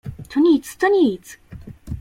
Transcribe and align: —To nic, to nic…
—To 0.31 0.39
nic, 0.41 0.65
to 0.77 0.89
nic… 0.89 1.37